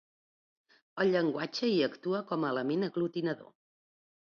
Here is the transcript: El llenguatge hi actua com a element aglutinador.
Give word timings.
El 1.05 1.11
llenguatge 1.17 1.71
hi 1.75 1.77
actua 1.91 2.25
com 2.33 2.49
a 2.49 2.53
element 2.57 2.91
aglutinador. 2.93 3.59